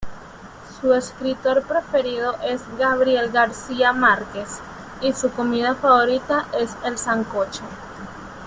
Su 0.81 0.95
escritor 0.95 1.61
preferido 1.61 2.33
es 2.43 2.63
Gabriel 2.79 3.29
García 3.29 3.93
Márquez 3.93 4.59
y 4.99 5.13
su 5.13 5.29
comida 5.29 5.75
favorita 5.75 6.47
es 6.59 6.75
el 6.83 6.97
sancocho. 6.97 7.61